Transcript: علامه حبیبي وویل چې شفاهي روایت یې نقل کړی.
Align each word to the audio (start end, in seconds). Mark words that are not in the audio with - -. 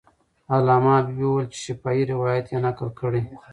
علامه 0.53 0.93
حبیبي 0.99 1.25
وویل 1.27 1.47
چې 1.53 1.59
شفاهي 1.65 2.03
روایت 2.13 2.45
یې 2.51 2.57
نقل 2.65 2.89
کړی. 2.99 3.21